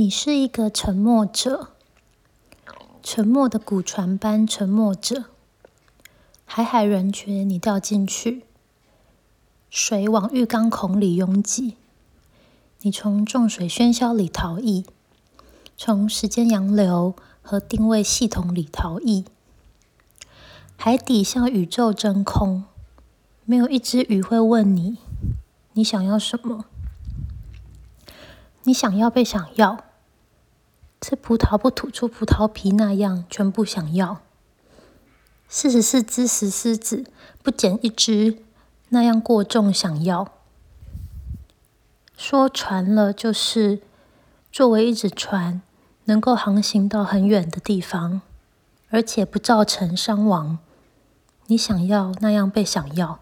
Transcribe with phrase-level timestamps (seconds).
[0.00, 1.72] 你是一个沉默者，
[3.02, 5.26] 沉默的古船般沉默者。
[6.46, 8.44] 海海人群，你掉进去，
[9.68, 11.76] 水往浴缸孔里拥挤。
[12.80, 14.86] 你从重水喧嚣里逃逸，
[15.76, 19.26] 从时间洋流和定位系统里逃逸。
[20.78, 22.64] 海底像宇宙真空，
[23.44, 24.96] 没有一只鱼会问你，
[25.74, 26.64] 你想要什么？
[28.62, 29.84] 你想要被想要，
[31.00, 34.20] 吃葡萄不吐出葡萄皮那样，全部想要。
[35.48, 37.04] 四十四只石狮子
[37.42, 38.38] 不捡一只，
[38.90, 40.32] 那样过重想要。
[42.16, 43.80] 说船了，就是
[44.52, 45.62] 作为一只船，
[46.04, 48.20] 能够航行到很远的地方，
[48.90, 50.58] 而且不造成伤亡。
[51.46, 53.20] 你想要那样被想要，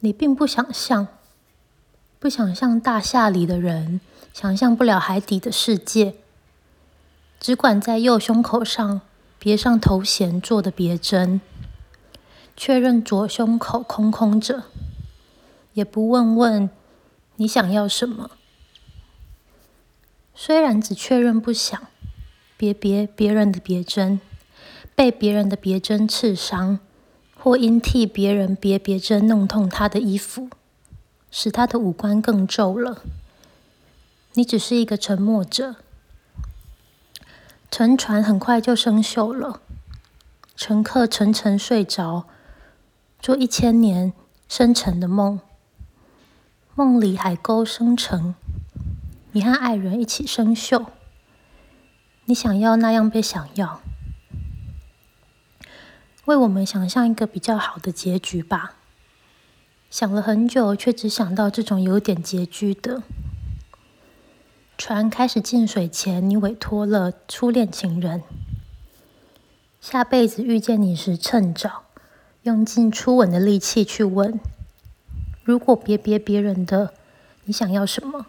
[0.00, 1.08] 你并不想象。
[2.20, 4.00] 不想象大厦里的人，
[4.34, 6.16] 想象不了海底的世界，
[7.38, 9.00] 只管在右胸口上
[9.38, 11.40] 别上头衔做的别针，
[12.56, 14.64] 确认左胸口空空着，
[15.74, 16.68] 也不问问
[17.36, 18.32] 你想要什么。
[20.34, 21.80] 虽然只确认不想
[22.56, 24.20] 别别别人的别针，
[24.96, 26.80] 被别人的别针刺伤，
[27.38, 30.50] 或因替别人别别针弄痛他的衣服。
[31.30, 33.02] 使他的五官更皱了。
[34.34, 35.76] 你只是一个沉默者。
[37.70, 39.60] 沉船很快就生锈了，
[40.54, 42.26] 乘客沉沉睡着，
[43.18, 44.12] 做一千年
[44.48, 45.40] 深沉的梦。
[46.74, 48.34] 梦里海沟生成，
[49.32, 50.86] 你和爱人一起生锈。
[52.24, 53.80] 你想要那样被想要，
[56.24, 58.74] 为我们想象一个比较好的结局吧。
[59.90, 63.02] 想了很久，却只想到这种有点拮据的。
[64.76, 68.22] 船开始进水前，你委托了初恋情人，
[69.80, 71.84] 下辈子遇见你时趁早，
[72.42, 74.38] 用尽初吻的力气去吻：
[75.44, 76.92] 如果别别别人的，
[77.44, 78.26] 你想要什么？